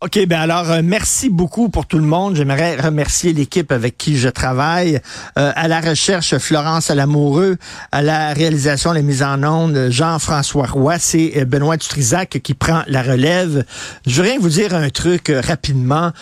OK, 0.00 0.26
ben 0.28 0.38
alors 0.38 0.70
euh, 0.70 0.80
merci 0.84 1.28
beaucoup 1.28 1.70
pour 1.70 1.84
tout 1.86 1.98
le 1.98 2.04
monde. 2.04 2.36
J'aimerais 2.36 2.76
remercier 2.76 3.32
l'équipe 3.32 3.72
avec 3.72 3.98
qui 3.98 4.16
je 4.16 4.28
travaille. 4.28 5.00
Euh, 5.36 5.50
à 5.56 5.66
la 5.66 5.80
recherche, 5.80 6.38
Florence 6.38 6.92
Alamoureux. 6.92 7.56
À 7.90 8.00
la 8.00 8.32
réalisation, 8.32 8.92
les 8.92 9.02
mises 9.02 9.24
en 9.24 9.42
ondes, 9.42 9.88
Jean-François 9.90 10.68
Roy. 10.68 11.00
C'est 11.00 11.38
euh, 11.38 11.44
Benoît 11.44 11.76
Dutrisac 11.76 12.38
qui 12.44 12.54
prend 12.54 12.82
la 12.86 13.02
relève. 13.02 13.64
Je 14.06 14.14
voudrais 14.14 14.38
vous 14.38 14.50
dire 14.50 14.72
un 14.72 14.88
truc 14.90 15.32
rapidement. 15.34 16.12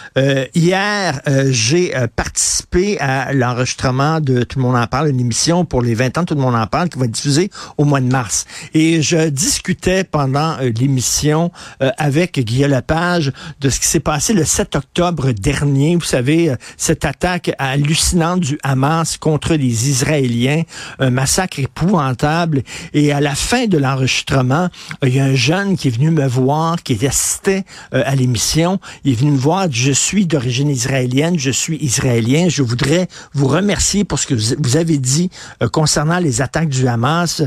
hier, 0.54 1.20
j'ai 1.50 1.93
participé 2.16 2.98
à 2.98 3.34
l'enregistrement 3.34 4.20
de 4.20 4.43
Tout 4.43 4.58
le 4.58 4.64
monde 4.64 4.77
en 4.77 4.86
parle, 4.86 5.11
une 5.11 5.20
émission 5.20 5.66
pour 5.66 5.82
les 5.82 5.95
20 5.95 6.16
ans 6.16 6.24
Tout 6.24 6.34
le 6.34 6.40
monde 6.40 6.54
en 6.54 6.66
parle 6.66 6.88
qui 6.88 6.98
va 6.98 7.04
être 7.04 7.11
diffusée 7.11 7.50
au 7.77 7.84
mois 7.84 8.00
de 8.00 8.06
mars. 8.06 8.46
Et 8.72 9.02
je 9.02 9.29
discutais 9.29 10.04
pendant 10.04 10.56
l'émission 10.61 11.52
avec 11.98 12.40
Guillaume 12.40 12.70
Lepage 12.70 13.32
de 13.67 13.71
ce 13.71 13.80
qui 13.80 13.89
s'est 13.89 13.98
passé 13.98 14.33
le 14.33 14.45
7 14.45 14.77
octobre 14.77 15.33
dernier. 15.33 15.97
Vous 15.97 16.05
savez, 16.05 16.51
euh, 16.51 16.57
cette 16.77 17.05
attaque 17.05 17.51
hallucinante 17.59 18.38
du 18.38 18.61
Hamas 18.62 19.16
contre 19.16 19.55
les 19.55 19.88
Israéliens, 19.88 20.62
un 21.01 21.11
massacre 21.11 21.59
épouvantable. 21.59 22.62
Et 22.95 23.10
à 23.10 23.21
la 23.21 23.34
fin 23.34 23.66
de 23.66 23.77
l'enregistrement, 23.77 24.69
il 25.02 25.16
y 25.16 25.19
a 25.19 25.24
un 25.24 25.34
jeune 25.34 25.77
qui 25.77 25.88
est 25.88 25.91
venu 25.91 26.12
me 26.12 26.29
voir, 26.29 26.80
qui 26.84 27.05
assistait 27.05 27.65
euh, 27.93 28.05
à 28.07 28.15
l'émission. 28.15 28.79
Il 29.02 29.15
est 29.15 29.16
venu 29.16 29.33
me 29.33 29.37
voir, 29.37 29.66
je 29.69 29.91
suis 29.91 30.27
d'origine 30.27 30.71
israélienne, 30.71 31.37
je 31.37 31.51
suis 31.51 31.77
israélien. 31.79 32.48
Je 32.48 32.62
voudrais 32.62 33.09
vous 33.35 33.48
remercier 33.48 34.05
pour 34.05 34.21
ce 34.21 34.29
que 34.29 34.35
vous 34.35 34.77
avez 34.77 34.98
dit 34.98 35.29
euh, 35.60 35.69
concernant 35.69 36.21
les 36.21 36.41
attaques 36.41 36.69
du 36.69 36.87
Hamas. 36.87 37.43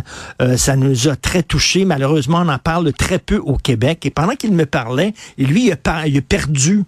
ça 0.58 0.76
nous 0.76 1.08
a 1.08 1.16
très 1.16 1.44
touchés. 1.44 1.86
Malheureusement, 1.86 2.42
on 2.44 2.50
en 2.50 2.60
parle 2.60 2.92
très 2.92 3.20
peu 3.20 3.38
au 3.38 3.56
Québec. 3.56 4.06
Et 4.06 4.10
pendant 4.10 4.36
qu'il 4.36 4.52
me 4.52 4.66
parlait, 4.66 5.14
lui, 5.38 5.68
il 5.68 5.72
a, 5.72 5.78
il 6.10 6.18
a 6.18 6.22
perdu 6.22 6.84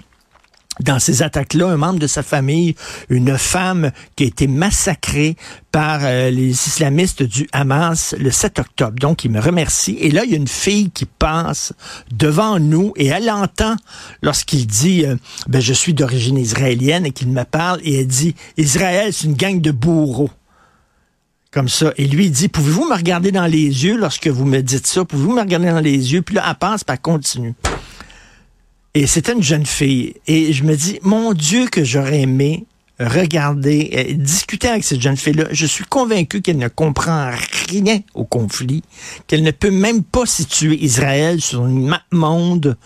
dans 0.80 1.00
ces 1.00 1.22
attaques-là, 1.22 1.68
un 1.68 1.78
membre 1.78 2.00
de 2.00 2.08
sa 2.08 2.24
famille, 2.24 2.76
une 3.10 3.38
femme 3.38 3.92
qui 4.16 4.24
a 4.24 4.28
été 4.28 4.48
massacrée 4.48 5.36
par 5.72 6.00
euh, 6.04 6.30
les 6.30 6.50
islamistes 6.50 7.24
du 7.24 7.48
Hamas 7.52 8.16
le 8.18 8.32
7 8.32 8.60
octobre. 8.60 8.98
Donc, 9.00 9.26
il 9.26 9.32
me 9.32 9.40
remercie. 9.40 9.98
Et 10.00 10.12
là, 10.12 10.24
il 10.24 10.32
y 10.32 10.34
a 10.34 10.38
une 10.38 10.48
fille 10.48 10.90
qui 10.90 11.06
passe 11.06 11.74
devant 12.12 12.60
nous 12.60 12.94
et 12.96 13.08
elle 13.08 13.30
entend 13.30 13.76
lorsqu'il 14.22 14.66
dit 14.66 15.06
euh, 15.06 15.18
ben, 15.48 15.62
je 15.62 15.74
suis 15.74 15.94
d'origine 15.94 16.38
israélienne 16.38 17.06
et 17.06 17.12
qu'il 17.12 17.30
me 17.30 17.44
parle 17.44 17.80
et 17.84 18.00
elle 18.00 18.08
dit 18.08 18.36
Israël, 18.58 19.14
c'est 19.14 19.28
une 19.28 19.36
gang 19.36 19.60
de 19.60 19.72
bourreaux 19.72 20.32
comme 21.52 21.68
ça. 21.68 21.92
Et 21.98 22.08
lui, 22.08 22.26
il 22.26 22.32
dit, 22.32 22.48
pouvez-vous 22.48 22.86
me 22.86 22.96
regarder 22.96 23.34
dans 23.34 23.46
les 23.46 23.84
yeux 23.84 23.98
lorsque 23.98 24.28
vous 24.28 24.46
me 24.46 24.62
dites 24.62 24.88
ça? 24.88 25.04
Pouvez-vous 25.04 25.34
me 25.34 25.42
regarder 25.42 25.70
dans 25.70 25.82
les 25.82 26.14
yeux? 26.14 26.22
Puis 26.22 26.36
là, 26.36 26.46
elle 26.48 26.56
passe, 26.56 26.86
puis 26.86 26.94
elle 26.94 27.02
continue. 27.02 27.54
Et 28.94 29.08
c'était 29.08 29.34
une 29.34 29.44
jeune 29.44 29.66
fille. 29.66 30.16
Et 30.28 30.52
je 30.52 30.64
me 30.64 30.76
dis, 30.76 31.00
mon 31.02 31.34
Dieu, 31.34 31.68
que 31.68 31.84
j'aurais 31.84 32.22
aimé 32.22 32.66
regarder, 33.00 33.90
euh, 33.94 34.14
discuter 34.14 34.68
avec 34.68 34.84
cette 34.84 35.02
jeune 35.02 35.18
fille-là. 35.18 35.46
Je 35.52 35.66
suis 35.66 35.86
convaincu 35.86 36.42
qu'elle 36.42 36.58
ne 36.58 36.68
comprend 36.68 37.32
rien 37.70 38.00
au 38.14 38.26
conflit, 38.26 38.84
qu'elle 39.28 39.44
ne 39.44 39.52
peut 39.52 39.72
même 39.72 40.04
pas 40.04 40.26
situer 40.26 40.78
Israël 40.84 41.42
sur 41.42 41.66
une 41.66 41.88
map 41.88 42.02
monde, 42.12 42.78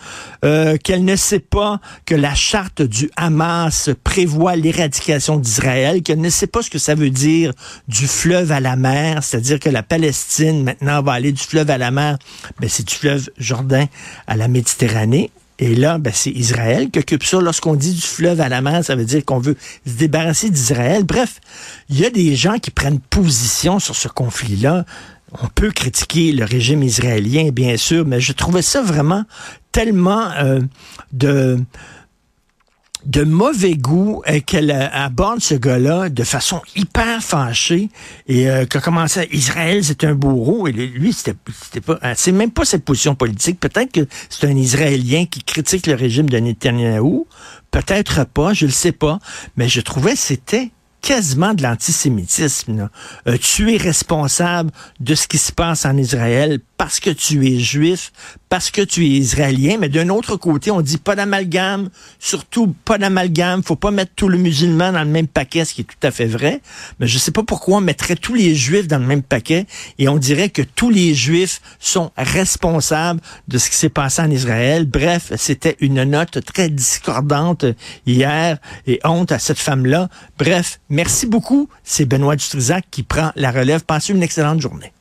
euh, 0.44 0.76
qu'elle 0.82 1.04
ne 1.04 1.16
sait 1.16 1.40
pas 1.40 1.80
que 2.04 2.14
la 2.14 2.34
charte 2.34 2.82
du 2.82 3.10
Hamas 3.16 3.90
prévoit 4.04 4.56
l'éradication 4.56 5.36
d'Israël, 5.36 6.02
qu'elle 6.02 6.20
ne 6.20 6.30
sait 6.30 6.46
pas 6.46 6.62
ce 6.62 6.70
que 6.70 6.78
ça 6.78 6.94
veut 6.94 7.10
dire 7.10 7.52
du 7.88 8.06
fleuve 8.06 8.52
à 8.52 8.60
la 8.60 8.76
mer, 8.76 9.22
c'est-à-dire 9.22 9.60
que 9.60 9.68
la 9.68 9.82
Palestine 9.82 10.64
maintenant 10.64 11.02
va 11.02 11.12
aller 11.12 11.32
du 11.32 11.42
fleuve 11.42 11.70
à 11.70 11.78
la 11.78 11.90
mer, 11.90 12.18
mais 12.60 12.66
ben, 12.66 12.70
c'est 12.70 12.86
du 12.86 12.94
fleuve 12.94 13.28
Jourdain 13.38 13.86
à 14.26 14.36
la 14.36 14.48
Méditerranée. 14.48 15.30
Et 15.58 15.74
là, 15.74 15.98
ben, 15.98 16.12
c'est 16.14 16.30
Israël 16.30 16.90
qui 16.90 16.98
occupe 16.98 17.24
ça. 17.24 17.40
Lorsqu'on 17.40 17.74
dit 17.74 17.94
du 17.94 18.00
fleuve 18.00 18.40
à 18.40 18.48
la 18.48 18.60
mer, 18.60 18.84
ça 18.84 18.94
veut 18.94 19.04
dire 19.04 19.24
qu'on 19.24 19.38
veut 19.38 19.56
se 19.86 19.92
débarrasser 19.92 20.50
d'Israël. 20.50 21.04
Bref, 21.04 21.40
il 21.88 21.98
y 21.98 22.04
a 22.04 22.10
des 22.10 22.36
gens 22.36 22.58
qui 22.58 22.70
prennent 22.70 23.00
position 23.00 23.78
sur 23.78 23.96
ce 23.96 24.08
conflit-là. 24.08 24.84
On 25.42 25.48
peut 25.48 25.70
critiquer 25.70 26.32
le 26.32 26.44
régime 26.44 26.82
israélien, 26.82 27.50
bien 27.50 27.76
sûr, 27.76 28.06
mais 28.06 28.20
je 28.20 28.32
trouvais 28.32 28.62
ça 28.62 28.82
vraiment 28.82 29.24
tellement 29.72 30.30
euh, 30.38 30.60
de 31.12 31.58
de 33.06 33.22
mauvais 33.22 33.76
goût 33.76 34.22
euh, 34.28 34.40
qu'elle 34.44 34.70
aborde 34.70 35.40
ce 35.40 35.54
gars-là 35.54 36.08
de 36.08 36.24
façon 36.24 36.60
hyper 36.74 37.22
fâchée 37.22 37.88
et 38.26 38.50
euh, 38.50 38.66
qu'a 38.66 38.80
commencé 38.80 39.20
à, 39.20 39.24
Israël 39.32 39.84
c'est 39.84 40.04
un 40.04 40.14
bourreau. 40.14 40.66
Et 40.66 40.72
lui 40.72 41.12
c'était 41.12 41.34
pas 41.80 41.98
euh, 42.02 42.14
c'est 42.16 42.32
même 42.32 42.50
pas 42.50 42.64
cette 42.64 42.84
position 42.84 43.14
politique. 43.14 43.60
Peut-être 43.60 43.92
que 43.92 44.06
c'est 44.28 44.46
un 44.46 44.56
Israélien 44.56 45.26
qui 45.26 45.42
critique 45.42 45.86
le 45.86 45.94
régime 45.94 46.28
de 46.28 46.38
Netanyahou. 46.38 47.26
Peut-être 47.70 48.24
pas 48.26 48.52
je 48.52 48.66
le 48.66 48.72
sais 48.72 48.92
pas. 48.92 49.18
Mais 49.56 49.68
je 49.68 49.80
trouvais 49.80 50.16
c'était 50.16 50.70
quasiment 51.00 51.54
de 51.54 51.62
l'antisémitisme. 51.62 52.88
tu 53.40 53.72
es 53.72 53.76
responsable 53.76 54.72
de 54.98 55.14
ce 55.14 55.28
qui 55.28 55.38
se 55.38 55.52
passe 55.52 55.86
en 55.86 55.96
Israël 55.96 56.58
parce 56.76 56.98
que 56.98 57.10
tu 57.10 57.46
es 57.46 57.60
juif, 57.60 58.12
parce 58.48 58.70
que 58.70 58.82
tu 58.82 59.04
es 59.04 59.08
israélien, 59.08 59.76
mais 59.80 59.88
d'un 59.88 60.08
autre 60.08 60.36
côté, 60.36 60.70
on 60.70 60.80
dit 60.80 60.98
pas 60.98 61.16
d'amalgame, 61.16 61.90
surtout 62.18 62.74
pas 62.84 62.98
d'amalgame, 62.98 63.62
faut 63.62 63.76
pas 63.76 63.90
mettre 63.90 64.12
tout 64.14 64.28
le 64.28 64.38
musulman 64.38 64.92
dans 64.92 65.02
le 65.02 65.10
même 65.10 65.26
paquet, 65.26 65.64
ce 65.64 65.74
qui 65.74 65.80
est 65.80 65.84
tout 65.84 66.06
à 66.06 66.10
fait 66.10 66.26
vrai, 66.26 66.60
mais 67.00 67.06
je 67.06 67.18
sais 67.18 67.32
pas 67.32 67.42
pourquoi 67.42 67.78
on 67.78 67.80
mettrait 67.80 68.16
tous 68.16 68.34
les 68.34 68.54
juifs 68.54 68.86
dans 68.86 68.98
le 68.98 69.06
même 69.06 69.22
paquet 69.22 69.66
et 69.98 70.08
on 70.08 70.16
dirait 70.16 70.50
que 70.50 70.62
tous 70.62 70.90
les 70.90 71.14
juifs 71.14 71.60
sont 71.80 72.12
responsables 72.16 73.20
de 73.48 73.58
ce 73.58 73.70
qui 73.70 73.76
s'est 73.76 73.88
passé 73.88 74.22
en 74.22 74.30
Israël. 74.30 74.86
Bref, 74.86 75.32
c'était 75.36 75.76
une 75.80 76.04
note 76.04 76.44
très 76.44 76.68
discordante 76.68 77.64
hier 78.06 78.58
et 78.86 79.00
honte 79.04 79.32
à 79.32 79.38
cette 79.38 79.58
femme-là. 79.58 80.08
Bref, 80.38 80.80
merci 80.88 81.26
beaucoup. 81.26 81.68
C'est 81.82 82.04
Benoît 82.04 82.36
Dutrisac 82.36 82.84
qui 82.90 83.02
prend 83.02 83.32
la 83.36 83.50
relève. 83.50 83.84
Passez 83.84 84.12
une 84.12 84.22
excellente 84.22 84.60
journée. 84.60 84.92